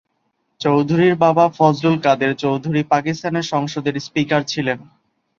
চৌধুরীর 0.61 1.15
বাবা 1.15 1.45
ফজলুল 1.49 1.95
কাদের 1.99 2.31
চৌধুরী 2.35 2.81
পাকিস্তানের 2.83 3.45
সংসদের 3.53 3.95
স্পিকার 3.99 4.41
ছিলেন। 4.43 4.77